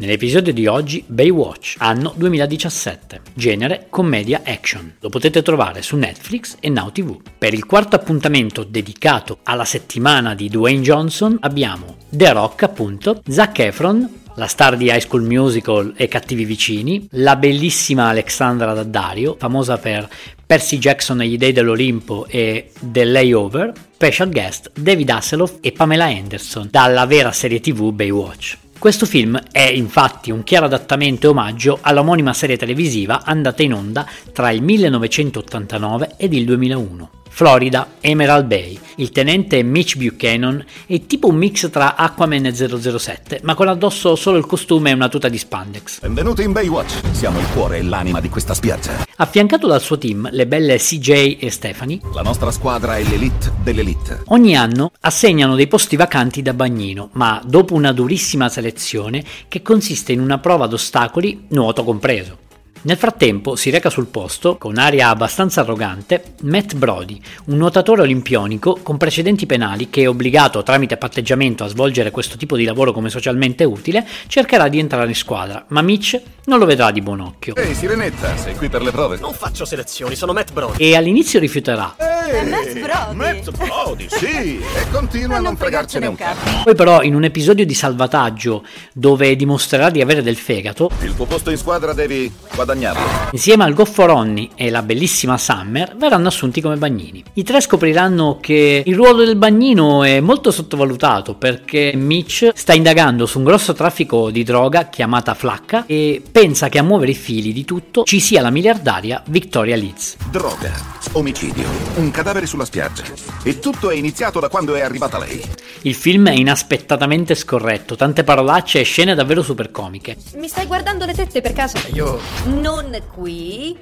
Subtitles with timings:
[0.00, 4.94] Nell'episodio di oggi Baywatch, anno 2017, genere commedia action.
[5.00, 7.20] Lo potete trovare su Netflix e Now TV.
[7.36, 13.58] Per il quarto appuntamento dedicato alla settimana di Dwayne Johnson abbiamo The Rock appunto, Zac
[13.58, 19.78] Efron, la star di High School Musical e Cattivi Vicini, la bellissima Alexandra Daddario, famosa
[19.78, 20.08] per
[20.46, 26.04] Percy Jackson e gli Dei dell'Olimpo e The Layover, special guest David Hasselhoff e Pamela
[26.04, 28.58] Anderson dalla vera serie tv Baywatch.
[28.78, 34.06] Questo film è infatti un chiaro adattamento e omaggio all'omonima serie televisiva andata in onda
[34.32, 37.10] tra il 1989 ed il 2001.
[37.38, 38.76] Florida, Emerald Bay.
[38.96, 44.16] Il tenente Mitch Buchanan è tipo un mix tra Aquaman e 007, ma con addosso
[44.16, 46.00] solo il costume e una tuta di spandex.
[46.00, 46.94] Benvenuti in Baywatch.
[47.12, 49.06] Siamo il cuore e l'anima di questa spiaggia.
[49.18, 54.22] Affiancato dal suo team, le belle CJ e Stephanie, La nostra squadra è l'elite dell'elite.
[54.30, 60.10] ogni anno assegnano dei posti vacanti da bagnino, ma dopo una durissima selezione che consiste
[60.10, 62.46] in una prova d'ostacoli, nuoto compreso.
[62.82, 68.78] Nel frattempo si reca sul posto, con aria abbastanza arrogante, Matt Brody, un nuotatore olimpionico
[68.82, 73.64] con precedenti penali che, obbligato tramite patteggiamento a svolgere questo tipo di lavoro come socialmente
[73.64, 77.56] utile, cercherà di entrare in squadra, ma Mitch non lo vedrà di buon occhio.
[77.56, 79.18] Ehi, Sirenetta, sei qui per le prove?
[79.18, 80.76] Non faccio selezioni, sono Matt Brody.
[80.78, 83.16] E all'inizio rifiuterà, Ehi, Matt Brody.
[83.16, 86.62] Matt Brody, sì, e continua a non fregarcene un cazzo.
[86.62, 91.26] poi però in un episodio di salvataggio dove dimostrerà di avere del fegato, Il tuo
[91.26, 92.32] posto in squadra devi
[92.68, 93.30] guadagnarlo.
[93.32, 97.24] Insieme al goffo Ronny e la bellissima Summer verranno assunti come bagnini.
[97.34, 103.24] I tre scopriranno che il ruolo del bagnino è molto sottovalutato perché Mitch sta indagando
[103.24, 107.52] su un grosso traffico di droga chiamata Flacca e pensa che a muovere i fili
[107.52, 110.16] di tutto ci sia la miliardaria Victoria Leeds.
[110.30, 110.72] Droga,
[111.12, 113.04] omicidio, un cadavere sulla spiaggia.
[113.42, 115.42] E tutto è iniziato da quando è arrivata lei.
[115.88, 120.18] Il film è inaspettatamente scorretto, tante parolacce e scene davvero super comiche.
[120.34, 121.78] Mi stai guardando le tette per caso?
[121.94, 123.74] Io Non qui.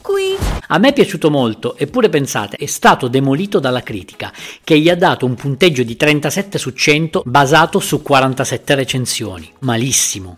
[0.00, 0.36] Qui.
[0.68, 4.96] A me è piaciuto molto, eppure pensate, è stato demolito dalla critica, che gli ha
[4.96, 9.52] dato un punteggio di 37 su 100 basato su 47 recensioni.
[9.58, 10.36] Malissimo.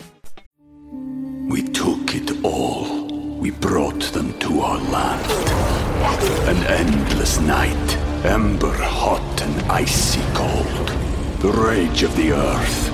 [1.52, 2.86] we took it all.
[3.38, 5.26] We brought them to our land.
[6.48, 10.88] An endless night, ember hot and icy cold.
[11.40, 12.90] The rage of the earth.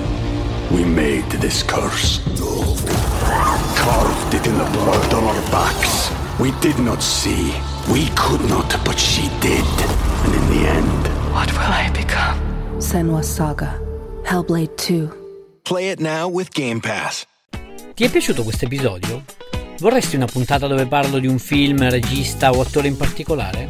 [0.71, 2.19] We made this curse.
[3.75, 6.09] Carved it in the blood on our backs.
[6.39, 7.53] We did not see.
[7.91, 9.65] We could not, but she did.
[10.25, 12.37] And in the end, What will I become?
[12.79, 13.79] Senwa Saga.
[14.23, 15.09] Hellblade 2.
[15.63, 17.25] Play it now with Game Pass.
[17.93, 19.23] Ti è piaciuto questo episodio?
[19.79, 23.69] Vorresti una puntata dove parlo di un film, regista o attore in particolare?